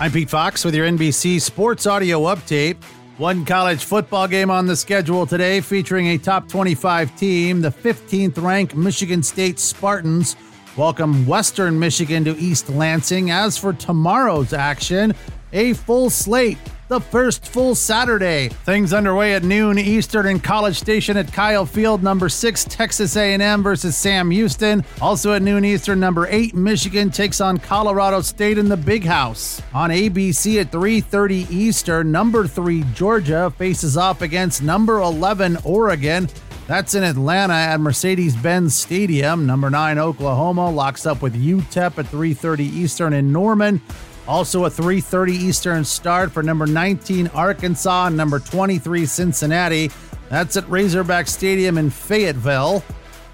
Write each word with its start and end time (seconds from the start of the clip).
I'm 0.00 0.12
Pete 0.12 0.30
Fox 0.30 0.64
with 0.64 0.76
your 0.76 0.86
NBC 0.86 1.40
Sports 1.40 1.84
Audio 1.84 2.20
Update. 2.20 2.76
One 3.16 3.44
college 3.44 3.82
football 3.84 4.28
game 4.28 4.48
on 4.48 4.64
the 4.64 4.76
schedule 4.76 5.26
today 5.26 5.60
featuring 5.60 6.06
a 6.06 6.18
top 6.18 6.48
25 6.48 7.16
team. 7.16 7.60
The 7.60 7.72
15th 7.72 8.40
ranked 8.40 8.76
Michigan 8.76 9.24
State 9.24 9.58
Spartans 9.58 10.36
welcome 10.76 11.26
Western 11.26 11.76
Michigan 11.76 12.24
to 12.26 12.36
East 12.36 12.68
Lansing. 12.68 13.32
As 13.32 13.58
for 13.58 13.72
tomorrow's 13.72 14.52
action, 14.52 15.14
a 15.52 15.72
full 15.72 16.10
slate 16.10 16.58
the 16.88 17.00
first 17.00 17.46
full 17.46 17.74
Saturday. 17.74 18.48
Things 18.48 18.92
underway 18.92 19.34
at 19.34 19.44
noon 19.44 19.78
Eastern 19.78 20.26
in 20.26 20.40
College 20.40 20.78
Station 20.78 21.16
at 21.16 21.32
Kyle 21.32 21.66
Field. 21.66 22.02
Number 22.02 22.28
six 22.28 22.64
Texas 22.64 23.16
A&M 23.16 23.62
versus 23.62 23.96
Sam 23.96 24.30
Houston. 24.30 24.84
Also 25.00 25.32
at 25.34 25.42
noon 25.42 25.64
Eastern, 25.64 26.00
number 26.00 26.26
eight 26.30 26.54
Michigan 26.54 27.10
takes 27.10 27.40
on 27.40 27.58
Colorado 27.58 28.20
State 28.22 28.58
in 28.58 28.68
the 28.68 28.76
Big 28.76 29.04
House. 29.04 29.62
On 29.74 29.90
ABC 29.90 30.60
at 30.60 30.72
3:30 30.72 31.46
Eastern, 31.50 32.10
number 32.10 32.46
three 32.46 32.84
Georgia 32.94 33.52
faces 33.56 33.96
off 33.96 34.22
against 34.22 34.62
number 34.62 34.98
11 34.98 35.58
Oregon. 35.64 36.28
That's 36.66 36.94
in 36.94 37.02
Atlanta 37.02 37.54
at 37.54 37.80
Mercedes-Benz 37.80 38.76
Stadium. 38.76 39.46
Number 39.46 39.70
9 39.70 39.98
Oklahoma 39.98 40.70
locks 40.70 41.06
up 41.06 41.22
with 41.22 41.34
UTEP 41.34 41.98
at 41.98 42.06
3:30 42.06 42.64
Eastern 42.64 43.14
in 43.14 43.32
Norman. 43.32 43.80
Also 44.28 44.66
a 44.66 44.70
3:30 44.70 45.32
Eastern 45.32 45.84
start 45.84 46.30
for 46.30 46.42
number 46.42 46.66
19 46.66 47.28
Arkansas 47.28 48.08
and 48.08 48.16
number 48.16 48.38
23 48.38 49.06
Cincinnati. 49.06 49.90
That's 50.28 50.58
at 50.58 50.68
Razorback 50.68 51.26
Stadium 51.26 51.78
in 51.78 51.88
Fayetteville. 51.88 52.84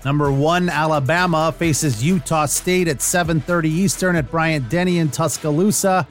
Number 0.04 0.30
1 0.30 0.68
Alabama 0.68 1.50
faces 1.50 2.04
Utah 2.04 2.46
State 2.46 2.86
at 2.86 3.02
7:30 3.02 3.68
Eastern 3.68 4.14
at 4.14 4.30
Bryant 4.30 4.68
Denny 4.68 4.98
in 4.98 5.08
Tuscaloosa. 5.08 6.06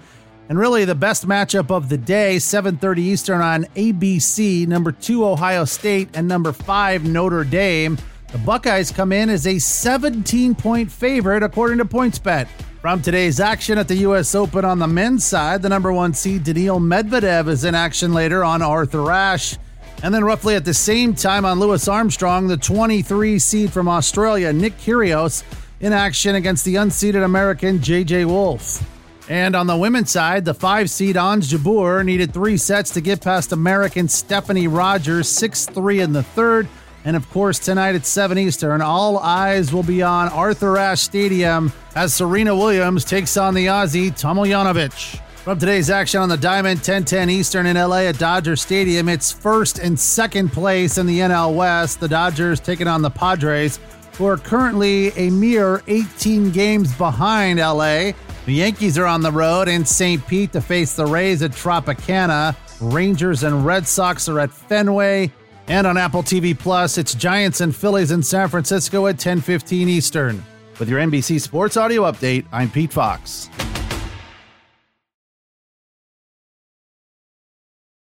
And 0.50 0.60
really 0.60 0.84
the 0.84 0.96
best 0.96 1.26
matchup 1.26 1.72
of 1.72 1.88
the 1.88 1.98
day, 1.98 2.36
7:30 2.38 3.04
Eastern 3.04 3.40
on 3.40 3.66
ABC, 3.78 4.66
number 4.66 4.92
2 4.92 5.26
Ohio 5.26 5.64
State 5.64 6.10
and 6.14 6.28
number 6.28 6.52
5 6.52 7.06
Notre 7.06 7.46
Dame. 7.46 7.98
The 8.34 8.38
Buckeyes 8.40 8.92
come 8.92 9.14
in 9.14 9.30
as 9.30 9.48
a 9.48 9.56
17-point 9.56 10.92
favorite 10.92 11.44
according 11.44 11.78
to 11.78 11.86
PointsBet. 11.86 12.48
From 12.84 13.02
today's 13.02 13.40
action 13.40 13.78
at 13.78 13.88
the 13.88 13.96
U.S. 14.00 14.36
Open 14.36 14.66
on 14.66 14.78
the 14.78 14.90
men's 14.90 15.24
side, 15.24 15.62
the 15.62 15.70
number 15.70 15.94
one 15.94 16.14
seed 16.14 16.44
Daniil 16.44 16.82
Medvedev 16.82 17.48
is 17.48 17.64
in 17.64 17.76
action 17.76 18.14
later 18.14 18.44
on 18.44 18.62
Arthur 18.62 19.10
Ashe. 19.10 19.58
And 20.04 20.14
then, 20.14 20.26
roughly 20.26 20.56
at 20.56 20.66
the 20.66 20.74
same 20.74 21.16
time 21.16 21.46
on 21.46 21.62
Louis 21.62 21.88
Armstrong, 21.88 22.48
the 22.48 22.58
23 22.58 23.40
seed 23.40 23.72
from 23.72 23.88
Australia, 23.88 24.52
Nick 24.52 24.78
Kyrgios, 24.80 25.46
in 25.80 25.94
action 25.94 26.36
against 26.36 26.66
the 26.66 26.76
unseeded 26.76 27.24
American 27.24 27.82
J.J. 27.82 28.26
Wolf. 28.26 28.86
And 29.30 29.56
on 29.56 29.68
the 29.68 29.78
women's 29.78 30.12
side, 30.12 30.44
the 30.44 30.54
five 30.54 30.90
seed 30.90 31.16
Ons 31.16 31.54
Jabeur 31.54 32.04
needed 32.04 32.34
three 32.34 32.58
sets 32.58 32.90
to 32.96 33.00
get 33.00 33.22
past 33.22 33.54
American 33.54 34.10
Stephanie 34.10 34.68
Rogers, 34.68 35.30
6 35.30 35.68
3 35.68 36.02
in 36.02 36.12
the 36.12 36.24
third. 36.24 36.68
And 37.06 37.16
of 37.16 37.30
course, 37.32 37.60
tonight 37.60 37.96
at 37.96 38.06
7 38.06 38.38
Eastern, 38.38 38.82
all 38.82 39.20
eyes 39.20 39.74
will 39.74 39.84
be 39.84 40.02
on 40.02 40.30
Arthur 40.30 40.78
Ashe 40.78 41.02
Stadium 41.02 41.74
as 41.96 42.14
Serena 42.14 42.56
Williams 42.56 43.04
takes 43.04 43.36
on 43.36 43.54
the 43.54 43.66
Aussie 43.66 44.12
Tomljanovic. 44.12 45.20
From 45.44 45.60
today's 45.60 45.90
action 45.90 46.22
on 46.22 46.30
the 46.30 46.38
Diamond, 46.38 46.82
10:10 46.82 47.30
Eastern 47.30 47.66
in 47.66 47.76
LA 47.76 48.08
at 48.08 48.18
Dodger 48.18 48.56
Stadium, 48.56 49.10
it's 49.10 49.34
first 49.34 49.78
and 49.78 50.00
second 50.00 50.54
place 50.54 50.98
in 50.98 51.06
the 51.06 51.20
NL 51.20 51.54
West. 51.54 52.00
The 52.00 52.08
Dodgers 52.08 52.62
taking 52.62 52.88
on 52.88 53.02
the 53.02 53.10
Padres, 53.10 53.78
who 54.18 54.26
are 54.26 54.38
currently 54.38 55.12
a 55.18 55.30
mere 55.30 55.82
18 55.88 56.52
games 56.52 56.94
behind 56.94 57.60
LA. 57.60 58.14
The 58.46 58.54
Yankees 58.54 58.98
are 58.98 59.06
on 59.06 59.22
the 59.22 59.32
road 59.34 59.68
in 59.68 59.86
St. 59.86 60.26
Pete 60.28 60.54
to 60.54 60.62
face 60.62 60.94
the 60.94 61.06
Rays 61.06 61.42
at 61.42 61.52
Tropicana. 61.52 62.56
Rangers 62.80 63.44
and 63.44 63.66
Red 63.66 63.86
Sox 63.86 64.30
are 64.30 64.40
at 64.40 64.52
Fenway. 64.52 65.30
And 65.68 65.88
on 65.88 65.98
Apple 65.98 66.24
TV 66.24 66.58
Plus, 66.58 66.98
it's 66.98 67.14
Giants 67.16 67.62
and 67.62 67.76
Phillies 67.76 68.12
in 68.12 68.22
San 68.22 68.50
Francisco 68.50 69.08
at 69.08 69.18
10:15 69.18 69.88
Eastern. 69.88 70.44
With 70.80 70.90
your 70.90 71.00
NBC 71.00 71.40
Sports 71.40 71.78
Audio 71.78 72.04
update, 72.04 72.46
I'm 72.52 72.70
Pete 72.70 72.92
Fox. 72.92 73.50